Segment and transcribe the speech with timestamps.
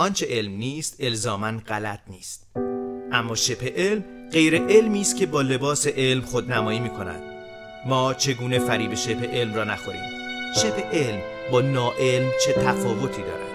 [0.00, 2.46] آنچه علم نیست الزاما غلط نیست.
[3.12, 7.22] اما شبه علم غیر علمی است که با لباس علم خود نمایی می کند
[7.86, 10.00] ما چگونه فریب شبه علم را نخوریم؟
[10.56, 11.20] شبه علم
[11.52, 13.50] با ناعلم چه تفاوتی دارد؟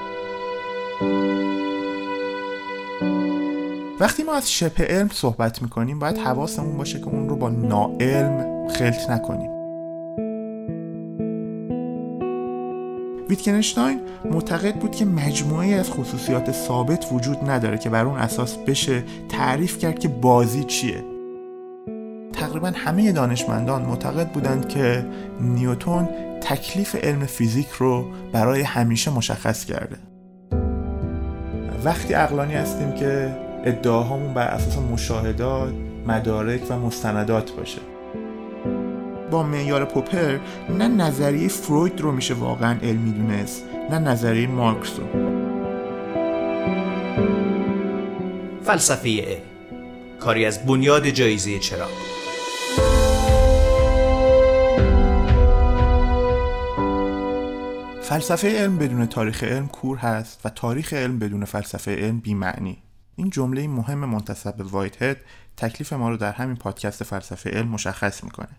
[3.99, 8.67] وقتی ما از شبه علم صحبت می‌کنیم باید حواسمون باشه که اون رو با ناعلم
[8.67, 9.54] خلط نکنیم.
[13.35, 13.99] ویتکنشتاین
[14.31, 19.77] معتقد بود که مجموعه از خصوصیات ثابت وجود نداره که بر اون اساس بشه تعریف
[19.77, 21.03] کرد که بازی چیه.
[22.33, 25.05] تقریبا همه دانشمندان معتقد بودند که
[25.41, 26.09] نیوتون
[26.41, 29.97] تکلیف علم فیزیک رو برای همیشه مشخص کرده.
[31.83, 35.73] وقتی اقلانی هستیم که ادعاهامون بر اساس مشاهدات،
[36.07, 37.79] مدارک و مستندات باشه.
[39.31, 40.39] با معیار پوپر
[40.69, 45.35] نه نظریه فروید رو میشه واقعا علمی دونست نه نظریه مارکس رو.
[48.63, 49.41] فلسفه علم
[50.19, 51.87] کاری از بنیاد جایزه چرا
[58.01, 62.83] فلسفه علم بدون تاریخ علم کور هست و تاریخ علم بدون فلسفه علم بیمعنی.
[63.15, 65.17] این جمله مهم منتصب به وایت هد
[65.57, 68.57] تکلیف ما رو در همین پادکست فلسفه علم مشخص می‌کنه.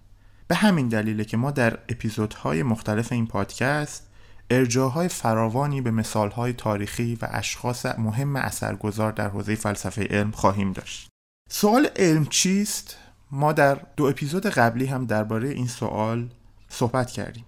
[0.49, 4.07] به همین دلیله که ما در اپیزودهای مختلف این پادکست
[4.51, 11.09] ارجاهای فراوانی به مثالهای تاریخی و اشخاص مهم اثرگذار در حوزه فلسفه علم خواهیم داشت.
[11.51, 12.97] سوال علم چیست؟
[13.31, 16.29] ما در دو اپیزود قبلی هم درباره این سوال
[16.69, 17.45] صحبت کردیم.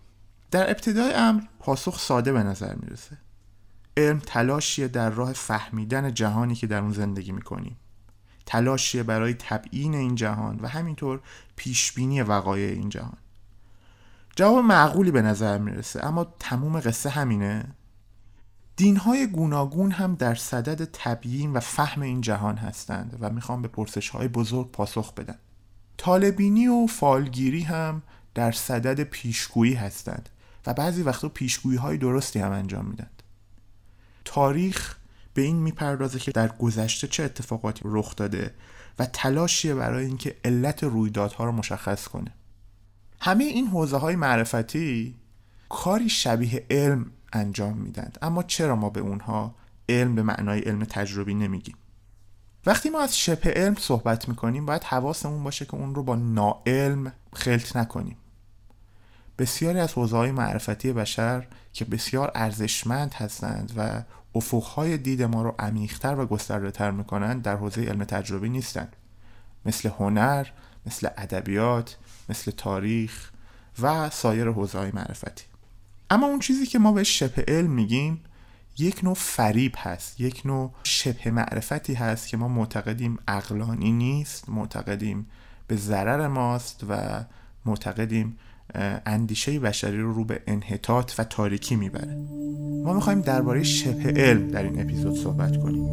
[0.50, 3.18] در ابتدای امر پاسخ ساده به نظر می‌رسه.
[3.96, 7.76] علم تلاشیه در راه فهمیدن جهانی که در اون زندگی می‌کنیم.
[8.48, 11.20] تلاشیه برای تبیین این جهان و همینطور
[11.56, 13.16] پیشبینی وقایع این جهان.
[14.36, 17.64] جواب معقولی به نظر می‌رسه اما تموم قصه همینه.
[18.76, 24.08] دینهای گوناگون هم در صدد تبیین و فهم این جهان هستند و می‌خوان به پرسش
[24.08, 25.38] های بزرگ پاسخ بدن.
[25.96, 28.02] طالبینی و فالگیری هم
[28.34, 30.28] در صدد پیشگویی هستند
[30.66, 33.10] و بعضی وقتا پیشگویی های درستی هم انجام میدن.
[34.24, 34.97] تاریخ
[35.38, 38.54] به این می‌پردازه که در گذشته چه اتفاقاتی رخ داده
[38.98, 42.34] و تلاشیه برای اینکه علت رویدادها رو مشخص کنه.
[43.20, 45.14] همه این حوزه های معرفتی
[45.68, 49.54] کاری شبیه علم انجام میدن اما چرا ما به اونها
[49.88, 51.76] علم به معنای علم تجربی نمیگیم؟
[52.66, 57.12] وقتی ما از شبه علم صحبت می‌کنیم باید حواسمون باشه که اون رو با ناعلم
[57.32, 58.16] خلط نکنیم.
[59.38, 64.02] بسیاری از حوزه های معرفتی بشر که بسیار ارزشمند هستند و
[64.34, 68.96] افقهای دید ما رو عمیقتر و گسترده می‌کنند در حوزه علم تجربی نیستند.
[69.66, 70.46] مثل هنر،
[70.86, 71.96] مثل ادبیات،
[72.28, 73.30] مثل تاریخ
[73.82, 75.44] و سایر حوزه های معرفتی.
[76.10, 78.20] اما اون چیزی که ما به شبه علم میگیم
[78.78, 85.26] یک نوع فریب هست یک نوع شبه معرفتی هست که ما معتقدیم اقلانی نیست معتقدیم
[85.66, 87.24] به ضرر ماست و
[87.64, 88.38] معتقدیم
[89.06, 92.16] اندیشه بشری رو رو به انحطاط و تاریکی می‌بره.
[92.84, 95.88] ما می‌خوایم درباره شبه علم در این اپیزود صحبت کنیم.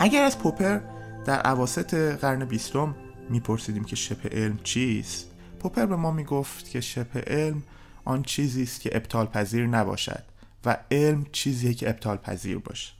[0.00, 0.80] اگر از پوپر
[1.24, 2.94] در عواست قرن بیستم
[3.30, 5.26] میپرسیدیم که شبه علم چیست
[5.60, 7.62] پوپر به ما می‌گفت که شبه علم
[8.08, 10.22] آن چیزی است که ابطال پذیر نباشد
[10.64, 12.92] و علم چیزیه که ابطال پذیر باشه.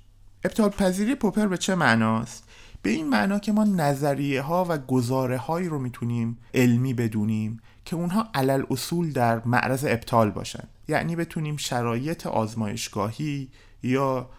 [0.44, 2.44] ابطال پذیری پوپر به چه معناست
[2.82, 7.96] به این معنا که ما نظریه ها و گزاره هایی رو می‌تونیم علمی بدونیم که
[7.96, 10.64] اونها علل اصول در معرض ابطال باشن.
[10.88, 13.48] یعنی بتونیم شرایط آزمایشگاهی
[13.82, 14.30] یا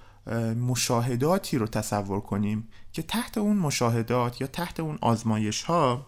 [0.67, 6.05] مشاهداتی رو تصور کنیم که تحت اون مشاهدات یا تحت اون آزمایش ها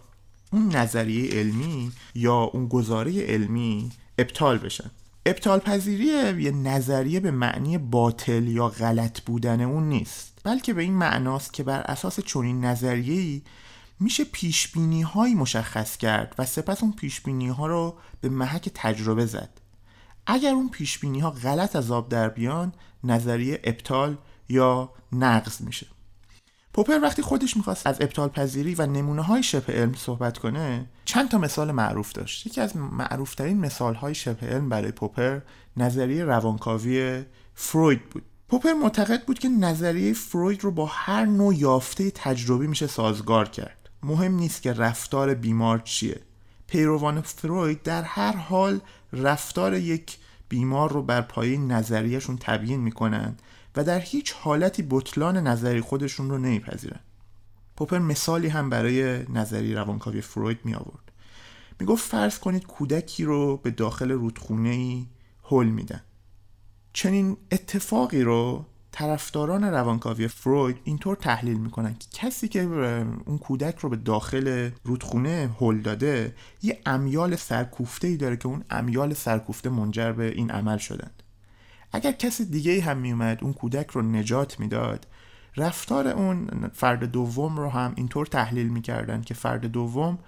[0.52, 3.90] اون نظریه علمی یا اون گزاره علمی
[4.22, 4.90] ابطال بشن.
[5.26, 6.04] ابطال پذیری
[6.42, 10.38] یه نظریه به معنی باطل یا غلط بودن اون نیست.
[10.44, 13.42] بلکه به این معناست که بر اساس چنین نظریه‌ای
[14.00, 14.72] میشه پیش
[15.14, 17.22] هایی مشخص کرد و سپس اون پیش
[17.58, 19.60] ها رو به محک تجربه زد.
[20.26, 22.72] اگر اون پیش ها غلط از آب در بیان
[23.04, 24.16] نظریه ابطال
[24.48, 25.86] یا نقض میشه.
[26.74, 31.28] پوپر وقتی خودش می‌خواست از ابطال پذیری و نمونه های شبه علم صحبت کنه چند
[31.28, 32.46] تا مثال معروف داشت.
[32.46, 35.40] یکی از معروفترین مثال های شبه علم برای پوپر
[35.76, 37.24] نظریه روانکاوی
[37.54, 38.22] فروید بود.
[38.48, 43.90] پوپر معتقد بود که نظریه فروید رو با هر نوع یافته تجربی میشه سازگار کرد.
[44.02, 46.20] مهم نیست که رفتار بیمار چیه.
[46.66, 48.80] پیروان فروید در هر حال
[49.12, 53.42] رفتار یک بیمار رو بر پایه نظریهشون تبیین می‌کنند
[53.76, 57.00] و در هیچ حالتی بطلان نظری خودشون رو نمیپذیرن.
[57.76, 61.12] پوپر مثالی هم برای نظری روانکاوی فروید می آورد
[61.80, 65.06] می گفت فرض کنید کودکی رو به داخل رودخونه ای
[65.44, 66.00] هل میدن.
[66.92, 72.60] چنین اتفاقی رو طرفداران روانکاوی فروید اینطور تحلیل می‌کنن که کسی که
[73.26, 78.64] اون کودک رو به داخل رودخونه هل داده یه امیال سرکوفته ای داره که اون
[78.70, 81.21] امیال سرکوفته منجر به این عمل شدند
[81.92, 85.06] اگر کسی دیگه هم میومد اون کودک رو نجات می‌داد.
[85.56, 90.18] رفتار اون فرد دوم رو هم اینطور تحلیل می‌کردن که فرد دوم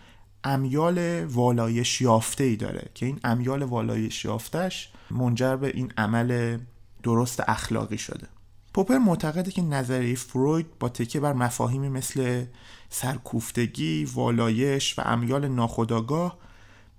[0.44, 2.90] امیال والایش یافته ای داره.
[2.94, 6.58] که این امیال والایش یافتش منجر به این عمل
[7.02, 8.26] درست اخلاقی شده.
[8.74, 12.44] پوپر معتقده که نظریه فروید با تکیه بر مفاهیمی مثل
[12.90, 16.38] سرکوفتگی، والایش و امیال ناخودآگاه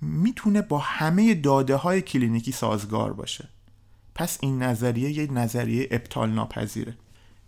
[0.02, 3.50] می‌تونه با همه داده های کلینیکی سازگار باشه.
[4.16, 6.98] پس این نظریه یه نظریه ابطال ناپذیره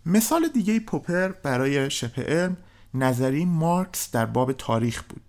[0.06, 2.56] مثال دیگه پوپر برای شبه علم
[2.94, 5.22] نظریه مارکس در باب تاریخ بود.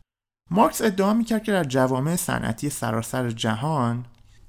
[0.52, 4.06] مارکس ادعا می‌کرد که در جوامع صنعتی سراسر جهان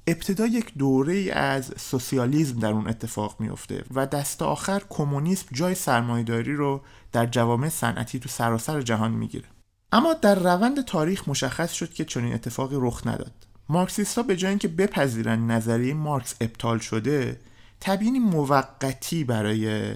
[0.07, 6.55] ابتدا یک دوره از سوسیالیزم در اون اتفاق میفته و دست آخر کمونیسم جای سرمایهداری
[6.55, 6.81] رو
[7.13, 9.49] در جوامع صنعتی تو سراسر جهان می‌گیره.
[9.93, 13.47] اما در روند تاریخ مشخص شد که چنین اتفاقی رخ نداد.
[13.71, 17.41] مارکسیستا به جای اینکه بپذیرن نظریه مارکس ابطال شده
[17.81, 19.95] تبیینی موقتی برای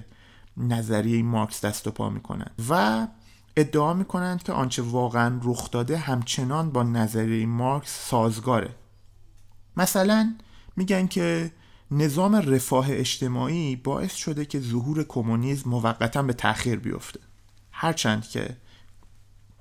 [0.57, 3.07] نظریه مارکس دست و پا می‌کنن و
[3.57, 8.71] ادعا می‌کنند که آنچه واقعا رخ داده همچنان با نظریه مارکس سازگاره.
[9.77, 10.35] مثلا
[10.77, 11.53] میگن که
[11.91, 17.21] نظام رفاه اجتماعی باعث شده که ظهور کمونیسم موقتا به تاخیر بیفته.
[17.73, 18.57] هرچند که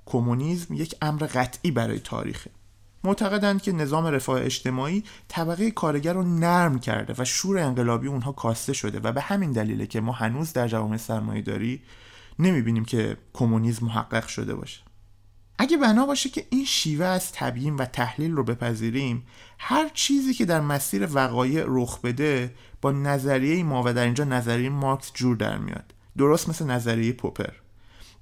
[0.06, 2.50] کمونیسم یک امر قطعی برای تاریخه.
[3.04, 8.72] معتقدند که نظام رفاه اجتماعی طبقه کارگر رو نرم کرده و شور انقلابی اونها کاسته
[8.72, 11.82] شده و به همین دلیله که ما هنوز در جوامع سرمایه داری
[12.38, 14.80] نمی‌بینیم که کمونیسم محقق شده باشه.
[15.58, 19.26] اگه بنا باشه که این شیوه از تبیین و تحلیل رو بپذیریم
[19.58, 24.70] هر چیزی که در مسیر وقایع رخ بده با نظریه ما و در اینجا نظریه
[24.70, 25.94] مارکس جور در میاد.
[26.18, 27.63] درست مثل نظریه پوپر.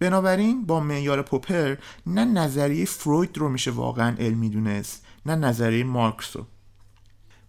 [0.02, 1.76] بنابراین با معیار پوپر
[2.06, 6.46] نه نظریه فروید رو میشه واقعا علمی دونست نه نظریه مارکس رو.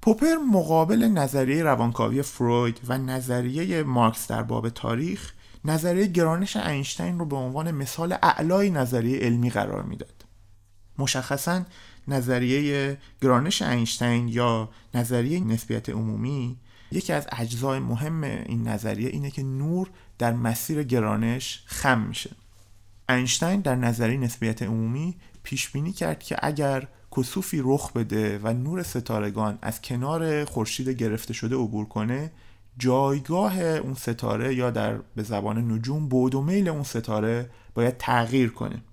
[0.02, 5.34] پوپر مقابل نظریه روانکاوی فروید و نظریه مارکس در باب تاریخ
[5.66, 10.26] نظریه گرانش اینشتین رو به عنوان مثال اعلای نظریه علمی قرار می‌داد.
[10.98, 11.64] مشخصا
[12.08, 16.58] نظریه گرانش اینشتین یا نظریه نسبیت عمومی
[16.92, 22.30] یکی از اجزای مهم این نظریه اینه که نور در مسیر گرانش خم میشه.
[23.10, 28.84] اینشتین در نظریه نسبیت عمومی پیش بینی کرد که اگر کسوفی رخ بده و نور
[28.84, 32.32] ستارگان از کنار خورشید گرفته شده عبور کنه
[32.78, 38.50] جایگاه اون ستاره یا در به زبان نجوم بود و میل اون ستاره باید تغییر
[38.50, 38.84] کنه.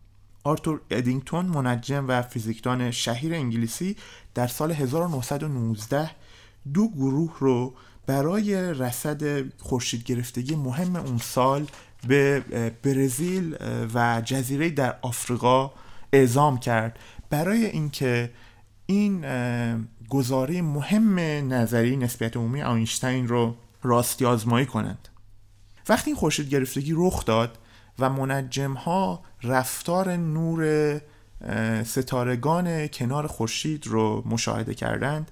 [0.45, 3.97] آرتور ادینگتون منجم و فیزیکدان شهیر انگلیسی
[4.35, 6.11] در سال 1919
[6.75, 7.75] دو گروه رو
[8.07, 11.67] برای رصد خورشید گرفتگی مهم اون سال
[12.09, 12.41] به
[12.83, 13.57] برزیل
[13.95, 15.71] و جزیره در آفریقا
[16.13, 16.99] اعزام کرد.
[17.31, 18.31] برای اینکه
[18.87, 19.25] این
[20.09, 21.19] گزاره مهم
[21.53, 25.09] نظری نسبیت عمومی آینشتین رو راستی آزمایی کنند.
[25.89, 27.59] وقتی این خورشید گرفتگی رخ داد
[27.99, 31.01] و منجم ها رفتار نور
[31.85, 35.31] ستارگان کنار خورشید رو مشاهده کردند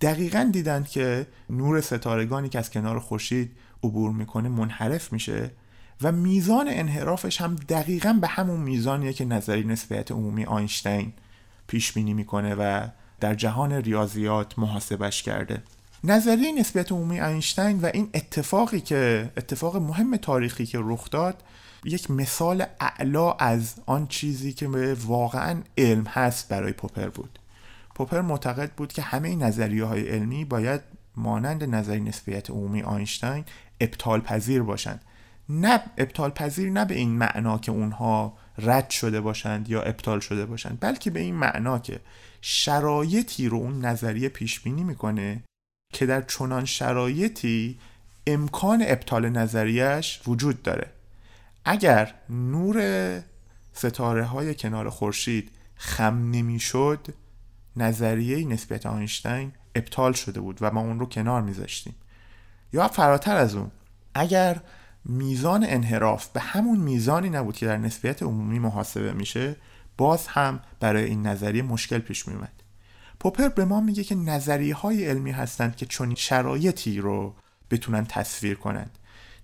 [0.00, 5.50] دقیقا دیدند که نور ستارگانی که از کنار خورشید عبور می‌کنه منحرف میشه
[6.02, 11.12] و میزان انحرافش هم دقیقا به همون میزانیه که نظری نسبیت عمومی آینشتین
[11.66, 12.88] پیش بینی می‌کنه و
[13.20, 15.62] در جهان ریاضیات محاسبش کرده.
[16.04, 21.42] نظریه نسبیت عمومی اینشتین و این اتفاقی که اتفاق مهم تاریخی که رخ داد
[21.84, 24.68] یک مثال اعلا از آن چیزی که
[25.06, 27.38] واقعا علم هست برای پوپر بود.
[27.94, 30.80] پوپر معتقد بود که همه نظریه های علمی باید
[31.16, 33.44] مانند نظری نسبیت عمومی آینشتین
[33.80, 35.00] ابطال پذیر باشند.
[35.48, 40.46] نه ابطال پذیر نه به این معنا که اونها رد شده باشند یا ابطال شده
[40.46, 42.00] باشند بلکه به این معنا که
[42.40, 45.42] شرایطی رو اون نظریه پیش بینی می‌کنه
[45.92, 47.78] که در چنان شرایطی
[48.26, 50.90] امکان ابطال نظریش وجود داره.
[51.64, 53.20] اگر نور
[53.72, 57.14] ستاره های کنار خورشید خم نمی‌شد
[57.76, 61.94] نظریه نسبت آینشتین ابطال شده بود و ما اون رو کنار میذاشتیم.
[62.72, 63.70] یا فراتر از اون
[64.14, 64.60] اگر
[65.08, 69.56] میزان انحراف به همون میزانی نبود که در نسبیت عمومی محاسبه میشه
[69.96, 72.52] باز هم برای این نظریه مشکل پیش میومد
[73.20, 77.34] پوپر به ما میگه که نظریه های علمی هستند که چون شرایطی رو
[77.70, 78.98] بتونن تصویر کنند.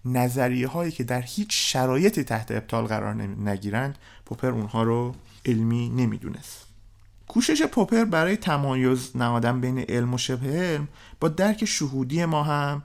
[0.05, 5.15] نظریه هایی که در هیچ شرایطی تحت ابطال قرار نگیرند پوپر اونها رو
[5.47, 6.67] علمی نمی‌دونست.
[7.29, 10.89] کوشش پوپر برای تمایز نهادن بین علم و شبه علم
[11.21, 12.83] با درک شهودی ما هم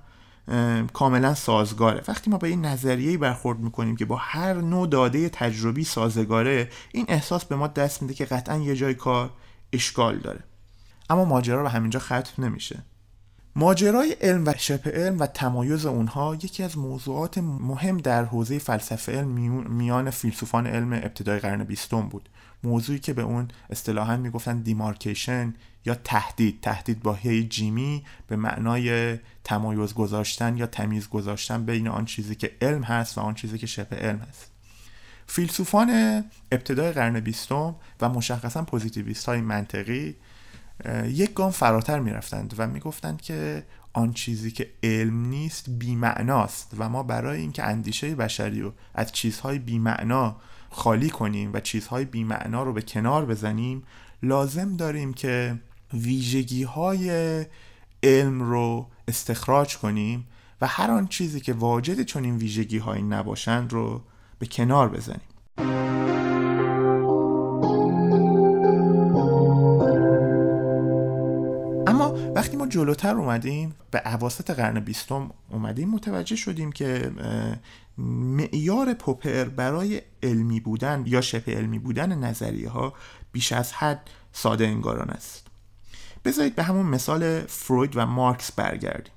[0.93, 2.03] کاملا سازگاره.
[2.07, 7.05] وقتی ما به این نظریه برخورد می‌کنیم که با هر نوع داده تجربی سازگاره این
[7.07, 9.29] احساس به ما دست میده که قطعا یه جای کار
[9.73, 10.43] اشکال داره.
[11.09, 12.83] اما ماجرا به همینجا ختم نمیشه.
[13.55, 19.11] ماجرای علم و شبه علم و تمایز اونها یکی از موضوعات مهم در حوزه فلسفه
[19.11, 19.27] علم
[19.69, 22.29] میان فیلسوفان علم ابتدای قرن بیستم بود.
[22.63, 25.53] موضوعی که به اون اصطلاحا می‌گفتن دیمارکیشن
[25.85, 26.61] یا تهدید.
[26.61, 32.51] تهدید با هی جیمی به معنای تمایز گذاشتن یا تمیز گذاشتن بین آن چیزی که
[32.61, 34.51] علم هست و آن چیزی که شبه علم هست.
[35.27, 40.15] فیلسوفان ابتدای قرن بیستم و مشخصا پوزیتیویست های منطقی
[41.05, 43.63] یک گام فراتر می‌رفتند و می‌گفتند که
[43.93, 49.59] آن چیزی که علم نیست بیمعناست و ما برای اینکه اندیشه بشری رو از چیزهای
[49.59, 50.35] بیمعنا
[50.69, 53.83] خالی کنیم و چیزهای بیمعنا رو به کنار بزنیم
[54.23, 55.59] لازم داریم که
[55.93, 57.45] ویژگی های
[58.03, 60.27] علم رو استخراج کنیم
[60.61, 64.01] و هر آن چیزی که واجد چون این ویژگی هایی نباشند رو
[64.39, 65.21] به کنار بزنیم.
[71.87, 77.11] اما وقتی ما جلوتر اومدیم به عواست قرن بیستم اومدیم متوجه شدیم که
[78.35, 82.93] معیار پوپر برای علمی بودن یا شبه علمی بودن نظریه ها
[83.31, 85.47] بیش از حد ساده انگاران است.
[86.25, 89.13] بذارید به همون مثال فروید و مارکس برگردیم.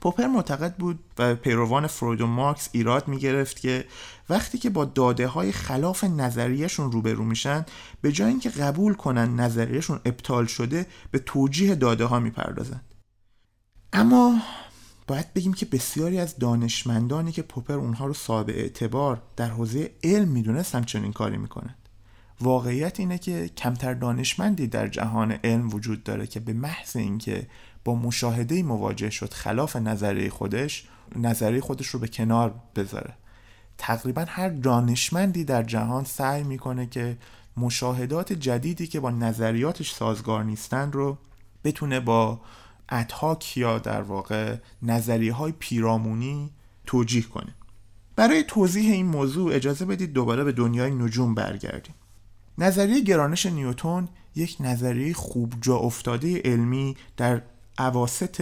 [0.00, 3.84] پوپر معتقد بود و پیروان فروید و مارکس ایراد می گرفت که
[4.28, 7.66] وقتی که با داده های خلاف نظریهشون روبرو میشن
[8.00, 12.84] به جای اینکه قبول کنن نظریهشون ابطال شده به توجیه داده ها می‌پردازند.
[13.92, 14.38] اما
[15.06, 20.28] باید بگیم که بسیاری از دانشمندانی که پوپر اونها رو صاحب اعتبار در حوزه علم
[20.28, 21.76] می‌دونست همچنین کاری می‌کنند.
[22.40, 27.46] واقعیت اینه که کمتر دانشمندی در جهان علم وجود داره که به محض اینکه
[27.84, 33.14] با مشاهده مواجه شد خلاف نظریه خودش نظریه خودش رو به کنار بذاره.
[33.78, 37.18] تقریبا هر دانشمندی در جهان سعی می‌کنه که
[37.56, 41.18] مشاهدات جدیدی که با نظریاتش سازگار نیستن رو
[41.64, 42.40] بتونه با
[42.88, 46.50] ادهاک یا در واقع نظریه های پیرامونی
[46.86, 47.54] توجیه کنه.
[48.16, 51.94] برای توضیح این موضوع اجازه بدید دوباره به دنیای نجوم برگردیم.
[52.58, 57.42] نظریه گرانش نیوتون یک نظریه خوب جا افتاده علمی در
[57.78, 58.40] عواست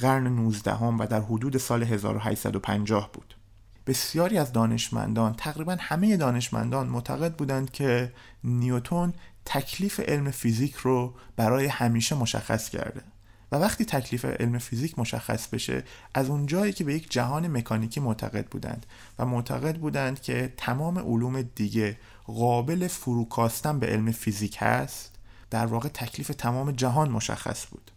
[0.00, 3.34] قرن 19 و در حدود سال 1850 بود.
[3.86, 8.12] بسیاری از دانشمندان تقریبا همه دانشمندان معتقد بودند که
[8.44, 9.12] نیوتون
[9.44, 13.02] تکلیف علم فیزیک رو برای همیشه مشخص کرده.
[13.52, 18.00] و وقتی تکلیف علم فیزیک مشخص بشه از اون جایی که به یک جهان مکانیکی
[18.00, 18.86] معتقد بودند
[19.18, 25.14] و معتقد بودند که تمام علوم دیگه قابل فروکاستن به علم فیزیک هست
[25.50, 27.90] در واقع تکلیف تمام جهان مشخص بود.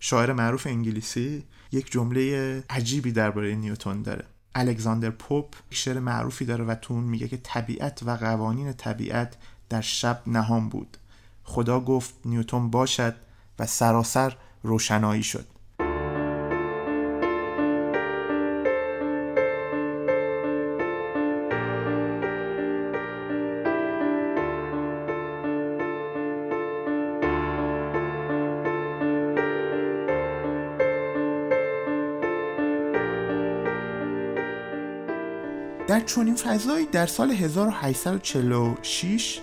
[0.00, 4.24] شاعر معروف انگلیسی یک جمله عجیبی درباره نیوتون داره.
[4.54, 9.36] الکساندر پوپ شعر معروفی داره و تون میگه که طبیعت و قوانین طبیعت
[9.68, 10.96] در شب نهان بود.
[11.44, 13.14] خدا گفت نیوتون باشد
[13.58, 15.46] و سراسر روشنایی شد.
[35.88, 39.40] در چنین فضایی در سال 1846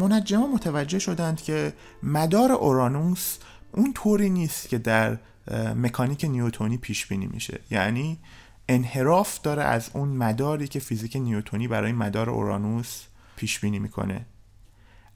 [0.00, 3.36] منجما متوجه شدند که مدار اورانوس
[3.76, 5.18] اون طوری نیست که در
[5.74, 7.60] مکانیک نیوتونی پیش بینی میشه.
[7.70, 8.18] یعنی
[8.68, 13.02] انحراف داره از اون مداری که فیزیک نیوتونی برای مدار اورانوس
[13.36, 14.26] پیش بینی می‌کنه.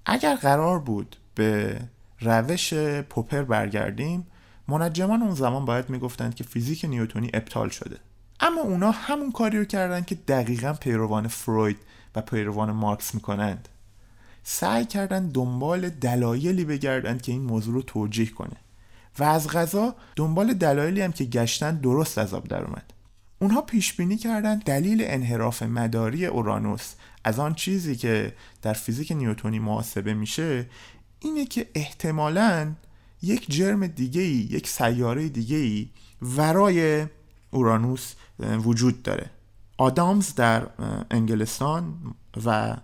[0.07, 1.81] اگر قرار بود به
[2.21, 2.75] روش
[3.09, 4.27] پوپر برگردیم
[4.69, 7.97] منجمان اون زمان باید می‌گفتند که فیزیک نیوتونی ابطال شده.
[8.41, 11.79] اما اونا همون کاری رو کردن که دقیقا پیروان فروید
[12.15, 13.69] و پیروان مارکس می‌کنند.
[14.43, 18.57] سعی کردن دنبال دلایلی بگردند که این موضوع رو توجیه کنه.
[19.19, 22.93] و از غذا دنبال دلایلی هم که گشتن درست از آب در اومد.
[23.39, 26.95] اونها پیش بینی کردن دلیل انحراف مداری اورانوس
[27.25, 28.33] از آن چیزی که
[28.63, 30.67] در فیزیک نیوتونی محاسبه میشه
[31.21, 32.73] اینه که احتمالا
[33.23, 35.89] یک جرم دیگه ای یک سیاره دیگه ای
[36.23, 37.07] ورای
[37.51, 39.31] اورانوس وجود داره.
[39.79, 40.67] آدامز در
[41.11, 41.95] انگلستان
[42.45, 42.77] و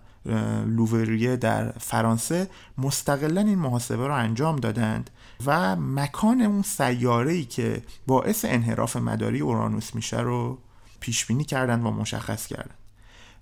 [0.65, 5.09] لووریه در فرانسه مستقلا این محاسبه رو انجام دادند
[5.45, 10.57] و مکان اون سیاره ای که باعث انحراف مداری اورانوس میشه رو
[10.99, 12.75] پیش بینی کردن و مشخص کردن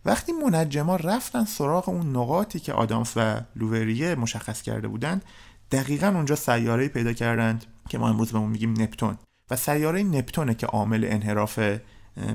[0.05, 5.23] وقتی منجما رفتن سراغ اون نقاطی که آدامس و لووریه مشخص کرده بودند
[5.71, 9.17] دقیقا اونجا سیاره پیدا کردند که ما امروز به اون میگیم نپتون.
[9.51, 11.59] و سیاره نپتونه که عامل انحراف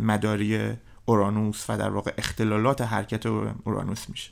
[0.01, 0.73] مداری
[1.11, 4.31] اورانوس و در واقع اختلالات حرکت اورانوس میشه.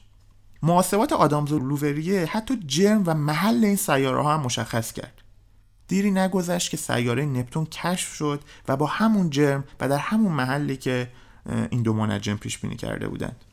[0.62, 5.22] محاسبات آدامز و لووریه حتی جرم و محل این سیاره ها هم مشخص کرد.
[5.88, 10.76] دیری نگذشت که سیاره نپتون کشف شد و با همون جرم و در همون محلی
[10.76, 11.10] که
[11.70, 13.44] این دو منجم پیش بینی کرده بودند.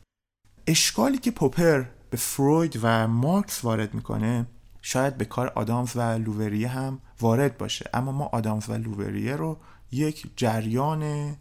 [0.67, 4.45] اشکالی که پوپر به فروید و مارکس وارد می‌کنه
[4.81, 7.89] شاید به کار آدامز و لووریه هم وارد باشه.
[7.93, 9.57] اما ما آدامز و لووریه رو
[9.91, 11.35] یک جریان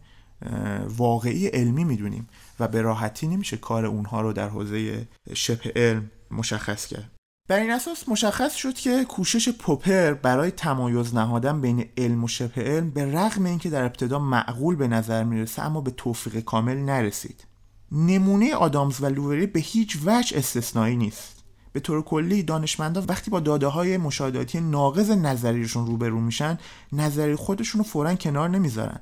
[0.97, 2.27] واقعی علمی می‌دونیم
[2.59, 7.11] و به راحتی نمیشه کار اونها رو در حوزه شبه علم مشخص کرد.
[7.49, 12.61] بر این اساس مشخص شد که کوشش پوپر برای تمایز نهادن بین علم و شبه
[12.61, 17.45] علم به رغم اینکه در ابتدا معقول به نظر می‌رسه اما به توفیق کامل نرسید.
[17.91, 21.43] نمونه آدامز و لووری به هیچ وجه استثنایی نیست.
[21.73, 26.57] به طور کلی دانشمندان وقتی با داده های مشاهداتی ناقض نظریشون روبرو میشن
[26.93, 28.99] نظری خودشون رو فورا کنار نمی‌ذارن.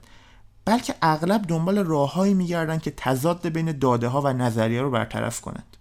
[0.65, 5.77] بلکه اغلب دنبال راههایی میگردن که تضاد بین داده ها و نظریه رو برطرف کنند.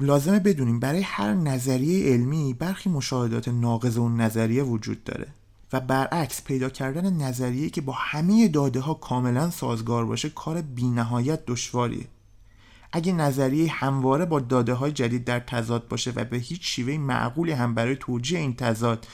[0.00, 5.26] لازمه بدونیم برای هر نظریه علمی برخی مشاهدات ناقض اون نظریه وجود داره
[5.72, 11.46] و برعکس پیدا کردن نظریه که با همه داده ها کاملا سازگار باشه کار بینهایت
[11.46, 12.06] دشواریه.
[12.92, 17.52] اگه نظریه همواره با داده های جدید در تضاد باشه و به هیچ شیوه معقولی
[17.52, 19.06] هم برای توجیه این تضاد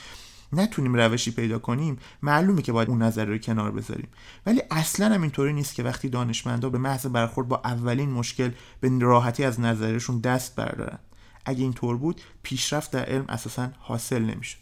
[0.52, 4.08] نتونیم روشی پیدا کنیم معلومه که باید اون نظریه رو کنار بذاریم.
[4.46, 8.98] ولی اصلا هم اینطوری نیست که وقتی دانشمندا به محض برخورد با اولین مشکل به
[9.00, 10.98] راحتی از نظریشون دست بردارن.
[11.44, 14.56] اگه اینطور بود پیشرفت در علم اساسا حاصل نمیشه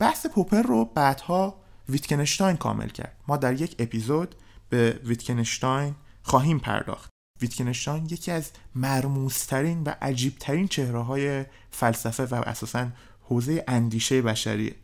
[0.00, 3.16] بحث پوپر رو بعدها ویتکنشتاین کامل کرد.
[3.28, 4.34] ما در یک اپیزود
[4.68, 7.10] به ویتکنشتاین خواهیم پرداخت.
[7.40, 12.88] ویتکنشتاین یکی از مرموزترین و عجیبترین چهره های فلسفه و اساسا
[13.20, 14.74] حوزه اندیشه بشریه.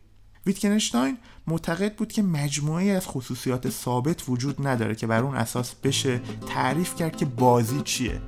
[0.45, 6.21] ویتکنشتاین معتقد بود که مجموعه از خصوصیات ثابت وجود نداره که بر اون اساس بشه
[6.47, 8.21] تعریف کرد که بازی چیه.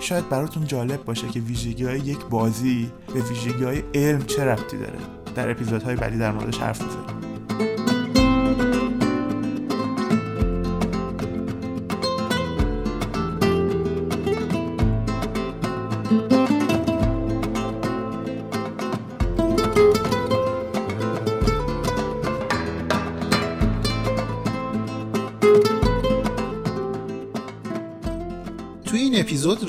[0.00, 4.78] شاید براتون جالب باشه که ویژگی های یک بازی به ویژگی های علم چه ربطی
[4.78, 4.98] داره.
[5.34, 7.31] در اپیزودهای بعدی در موردش حرف می‌زنیم.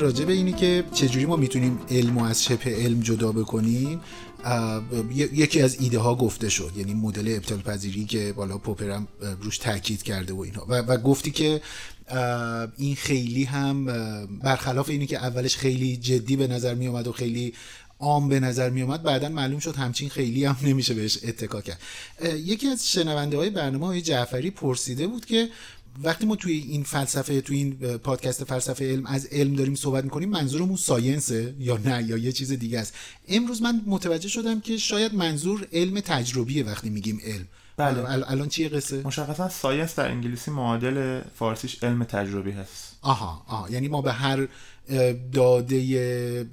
[0.04, 4.02] راجع به اینی که چجوری ما می‌تونیم علم و از شبه علم جدا بکنیم
[5.12, 9.08] یکی از ایده ها گفته شد یعنی مدل ابطال پذیری که بالا پوپرم
[9.42, 10.66] روش تاکید کرده و اینها.
[10.70, 11.62] و, و گفتی که
[12.78, 13.86] این خیلی هم
[14.44, 17.54] برخلاف اینی که اولش خیلی جدی به نظر می و خیلی
[18.00, 21.80] عام به نظر می اومد بعدا معلوم شد همچین خیلی هم نمیشه بهش اتکا کرد.
[22.36, 25.50] یکی از شنونده های برنامه های جعفری پرسیده بود که
[26.04, 30.30] وقتی ما توی این فلسفه توی این پادکست فلسفه علم از علم داریم صحبت می‌کنیم
[30.30, 32.94] منظورمون science ه یا نه یا یه چیز دیگه است.
[33.28, 37.48] امروز من متوجه شدم که شاید منظور علم تجربیه وقتی میگیم علم.
[37.78, 38.10] بله.
[38.10, 42.98] الان چیه قصه؟ مشخصا science در انگلیسی معادل فارسیش علم تجربی هست.
[43.02, 43.70] آها آها.
[43.70, 44.48] یعنی ما به هر
[45.34, 46.44] داده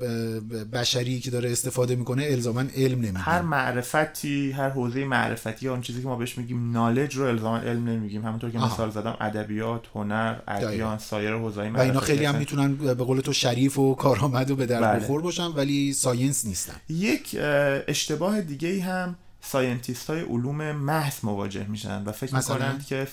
[0.72, 5.80] بشری که داره استفاده می‌کنه الزاما علم نمیگیم هر معرفتی هر حوزه معرفتی یا اون
[5.80, 9.83] چیزی که ما بهش میگیم knowledge رو الزاما علم نمیگیم همونطور که مثال زدم ادبیات
[9.94, 14.50] هنر ادیان سایر حوزه و اینا خیلی هم می‌تونن به قول تو شریف و کارآمد
[14.50, 15.00] و به در بله.
[15.00, 16.74] بخور باشن ولی science نیستن.
[16.88, 17.37] یک
[17.88, 23.09] اشتباه دیگه ای هم scientist های علوم محض مواجه میشن و فکر می‌کنند که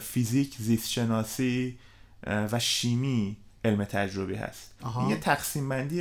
[0.00, 1.78] فیزیک زیست شناسی
[2.26, 4.74] و شیمی علم تجربی هست.
[4.98, 5.96] این یه تقسیم بندی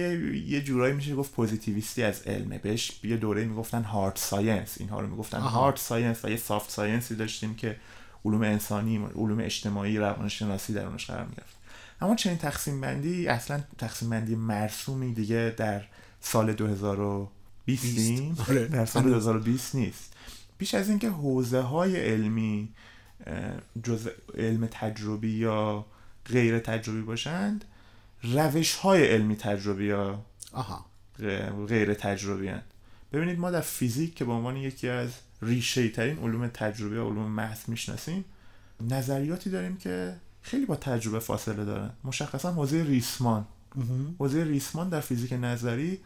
[0.47, 5.07] یه جورایی میشه گفت پوزیتیویستی از علمه بهش یه دوره می‌گفتن hard science اینها رو
[5.07, 7.75] می‌گفتن hard science و یه soft science ی داشتیم که
[8.25, 11.55] علوم انسانی علوم اجتماعی روانشناسی درونش قرار می‌گرفت.
[12.01, 15.83] اما چنین تقسیم بندی اصلا تقسیم بندی مرسومی دیگه در
[16.21, 16.53] سال
[17.75, 18.67] 2020 آره.
[18.67, 20.13] در سال 2020 نیست.
[20.57, 22.69] بیش از اینکه حوزه های علمی
[23.83, 25.85] جز علم تجربی یا
[26.25, 27.65] غیر تجربی باشند
[28.23, 30.25] روش های علمی تجربی یا
[31.67, 32.63] غیر تجربی هند.
[33.13, 35.09] ببینید ما در فیزیک که به عنوان یکی از
[35.41, 38.25] ریشه ترین علوم تجربی و علوم محض می‌شناسیم
[38.89, 41.89] نظریاتی داریم که خیلی با تجربه فاصله دارن.
[42.03, 43.45] مشخصا حوزه ریسمان.
[44.19, 45.99] حوزه ریسمان در فیزیک نظری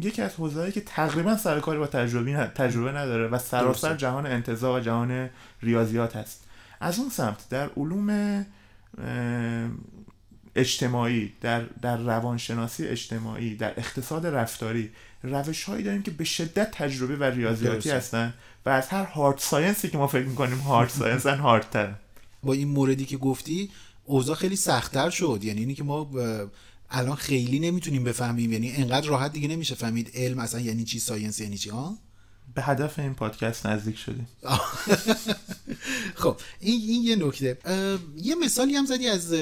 [0.00, 4.80] یکی از حوزه‌ای که تقریبا سرکاری با تجربه تجربه نداره و سراسر جهان انتزاع و
[4.80, 5.30] جهان
[5.62, 6.44] ریاضیات هست.
[6.80, 8.46] از اون سمت در علوم
[10.56, 14.90] اجتماعی در, در روانشناسی اجتماعی در اقتصاد رفتاری
[15.22, 18.34] روش هایی داریم که به شدت تجربه و ریاضیاتی هستن
[18.66, 21.94] و از هر hard science ی که ما فکر می‌کنیم hard science hard تر
[22.42, 23.70] با این موردی که گفتی
[24.04, 25.40] اوضاع خیلی سختتر شد.
[25.42, 26.10] یعنی اینی که ما
[26.92, 28.52] الان خیلی نمی‌تونیم بفهمیم.
[28.52, 31.98] یعنی انقدر راحت دیگه نمیشه فهمید علم اصلا یعنی چی science یعنی چی؟ ها
[32.54, 34.28] به هدف این پادکست نزدیک شدیم.
[36.14, 37.58] خب این, این یه نکته.
[38.16, 39.32] یه مثالی هم زدی از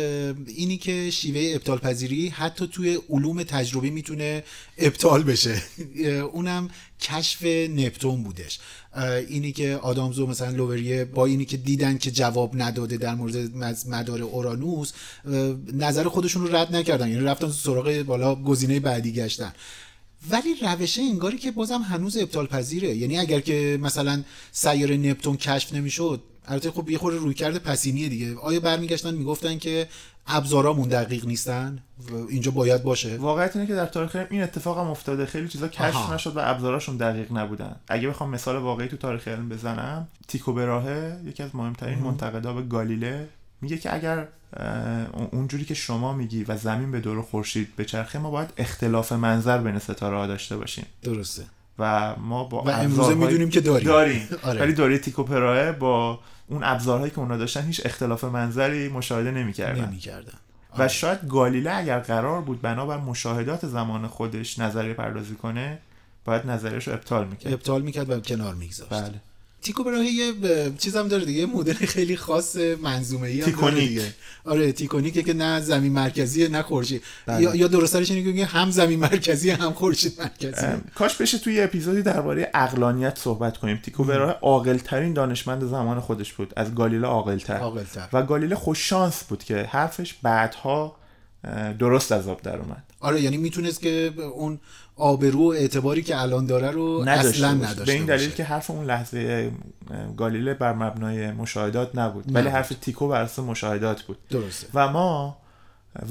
[0.47, 4.45] اینی که شیوه ابطال پذیری حتی توی علوم تجربی می‌تونه
[4.79, 5.63] ابطال بشه.
[6.33, 6.71] اونم
[7.01, 8.59] کشف نپتون بودش.
[9.29, 13.37] اینی که آدامزو مثلا لووریه با اینی که دیدن که جواب نداده در مورد
[13.89, 14.93] مدار اورانوس
[15.73, 17.09] نظر خودشون رو رد نکردن.
[17.09, 19.53] یعنی رفتن سراغ بالا گزینه بعدی گشتن.
[20.31, 25.75] ولی روشه انگاری که بازم هنوز ابطال پذیره یعنی اگر که مثلا سیاره نپتون کشف
[25.75, 28.37] نمی‌شد البته خب یه خورده روی کرده پسینیه دیگه.
[28.37, 29.89] آیا برمیگشتن می‌گفتن که
[30.27, 31.79] ابزارامون دقیق نیستن؟
[32.29, 33.17] اینجا باید باشه.
[33.17, 35.27] واقعیت اینه که در تاریخ این اتفاق هم افتاده.
[35.27, 37.77] خیلی چیزا کشف نشد و ابزاراشون دقیق نبودن.
[37.89, 42.63] اگه بخوام مثال واقعی تو تاریخ علم بزنم تیکو براهه یکی از مهمترین منتقدا به
[42.63, 43.29] گالیله.
[43.61, 44.29] میگه که اگر
[45.13, 49.59] اونجوری که شما میگی و زمین به دور خورشید به چرخه ما باید اختلاف منظر
[49.59, 50.87] بین ستاره ها داشته باشیم.
[51.03, 51.45] درسته.
[51.79, 53.89] و ما با و امروزه می‌دونیم که داریم.
[53.89, 54.29] داریم.
[54.43, 54.61] آره.
[54.61, 59.85] ولی دوره تیکو پراه با اون ابزارهایی که اونا داشتن هیچ اختلاف منظری مشاهده نمی‌کردن.
[59.85, 60.33] نمی‌کردن.
[60.79, 65.79] و شاید گالیله اگر قرار بود بنابر مشاهدات زمان خودش نظریه پردازی کنه
[66.25, 67.53] باید نظریش رو ابطال می‌کرد.
[67.53, 68.91] ابطال می‌کرد و کنار میگذاشت.
[68.91, 69.21] بله.
[69.63, 70.33] تیکو برای یه
[70.79, 73.89] چیزم داره دیگه مدل خیلی خاص منظومه ای تیکونیک.
[73.89, 74.15] دیگه.
[74.45, 77.03] آره تیکونیک که نه زمین مرکزی نه خورشید.
[77.27, 77.43] بله.
[77.43, 80.67] یا, یا درستش اینه که هم زمین مرکزی هم خورشید مرکزی.
[80.95, 83.77] کاش بشه توی اپیزودی درباره عقلانیت صحبت کنیم.
[83.77, 86.53] تیکو برای عاقل ترین دانشمند زمان خودش بود.
[86.57, 87.61] از گالیله عاقل تر
[88.13, 90.97] و گالیله خوش شانس بود که حرفش بعدها
[91.79, 92.90] درست از آب در اومد.
[93.01, 94.61] آره یعنی می‌تونست که اون
[94.97, 98.37] آبرو و اعتباری که الان داره رو اصلا نداشته به این دلیل باشه.
[98.37, 99.51] که حرف اون لحظه
[100.17, 104.19] گالیله بر مبنای مشاهدات نبود ولی حرف تیکو بر اساس مشاهدات بود.
[104.31, 104.67] درسته.
[104.75, 105.37] و ما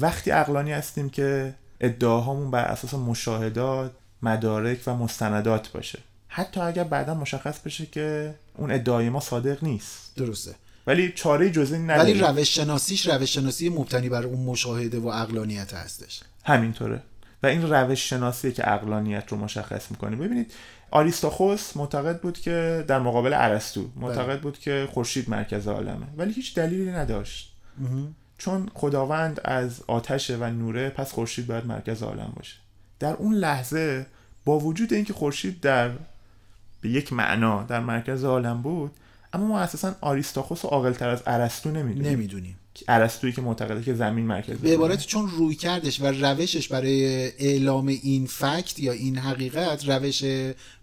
[0.00, 3.90] وقتی عقلانی هستیم که ادعاهامون بر اساس مشاهدات
[4.22, 5.98] مدارک و مستندات باشه
[6.28, 10.12] حتی اگر بعدا مشخص بشه که اون ادعای ما صادق نیست.
[10.16, 10.54] درسته.
[10.86, 15.74] ولی چاره جزی نداره ولی روش شناسیش روش شناسی مبتنی بر اون مشاهده و عقلانیت
[15.74, 16.20] هستش.
[16.44, 17.02] همینطوره.
[17.42, 20.16] و این روش شناسی که اقلانیت رو مشخص می‌کنه.
[20.16, 20.52] ببینید
[20.90, 24.36] آریستاخوس معتقد بود که در مقابل ارسطو معتقد بله.
[24.36, 26.06] بود که خورشید مرکز عالمه.
[26.16, 27.56] ولی هیچ دلیلی نداشت.
[28.38, 32.56] چون خداوند از آتش و نوره پس خورشید باید مرکز عالم باشه.
[32.98, 34.06] در اون لحظه
[34.44, 35.90] با وجود اینکه خورشید در
[36.80, 38.90] به یک معنا در مرکز عالم بود
[39.32, 42.12] اما ما اساسا آریستاخوس رو عاقلتر از ارسطو نمی‌دونیم.
[42.12, 42.56] نمی‌دونیم.
[42.88, 47.86] ارسطویی که معتقده که زمین مرکز به عبارت چون روی کردش و روشش برای اعلام
[47.86, 50.24] این فکت یا این حقیقت روش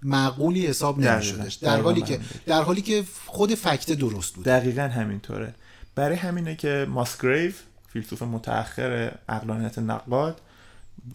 [0.03, 1.53] معقولی حساب نمیشدش.
[1.55, 4.45] در حالی که در حالی که خود فکت درست بود.
[4.45, 5.53] دقیقا همینطوره.
[5.95, 7.51] برای همینه که ماسگریو
[7.93, 10.41] فیلسوف متأخر اقلانیت نقاد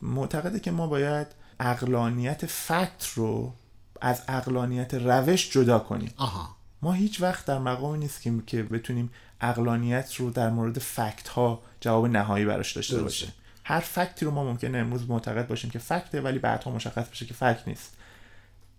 [0.03, 1.27] معتقده که ما باید
[1.61, 3.55] اقلانیت فکت رو
[4.01, 6.11] از اقلانیت روش جدا کنیم.
[6.17, 6.57] آها.
[6.83, 9.11] ما هیچ وقت در مقامی نیستیم که بتونیم
[9.43, 13.33] اقلانیت رو در مورد فکت ها جواب نهایی براش داشته باشیم
[13.65, 17.35] هر فکتی رو ما ممکنه امروز معتقد باشیم که فکته ولی بعدها مشخص بشه که
[17.35, 17.97] فکت نیست.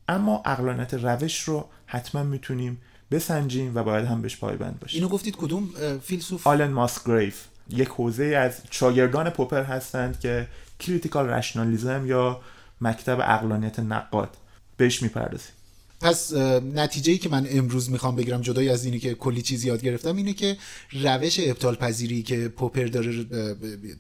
[0.08, 5.02] اما اقلانیت روش رو حتما می‌تونیم بسنجیم و باید هم بهش پایبند باشیم.
[5.02, 5.70] اینو گفتید کدوم؟
[6.04, 10.48] فیلسوف؟ آلن ماسگریف یک حوزه از شاگردان پوپر هستند که
[10.80, 12.42] critical rationalism یا
[12.82, 14.38] مکتب عقلانیت نقاد
[14.78, 15.54] بهش می‌پردازیم.
[16.04, 16.34] پس
[16.76, 20.16] نتیجه ای که من امروز می‌خوام بگیرم جدای از اینی که کلی چیز یاد گرفتم
[20.16, 20.58] اینه که
[20.92, 23.26] روش ابطال پذیری که پوپر داره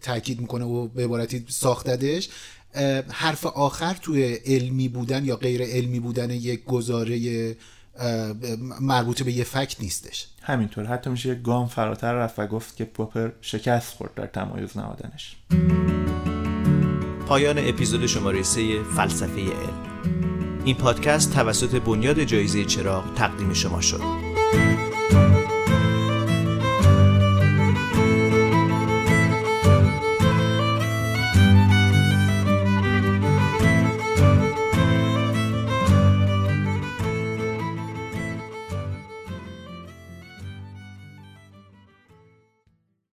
[0.02, 2.30] تاکید می‌کنه و به عبارتی ساختدش
[3.10, 7.56] حرف آخر توی علمی بودن یا غیر علمی بودن یک گزاره
[8.82, 10.28] مربوط به یه فکت نیستش.
[10.42, 10.86] همینطور.
[10.86, 15.36] حتی میشه یک گام فراتر رفت و گفت که پوپر شکست خورد در تمایز نهادنش.
[17.28, 19.93] پایان اپیزود شماره 3 فلسفه علم.
[20.66, 24.23] این پادکست توسط بنیاد جایزه چراغ تقدیم شما شد.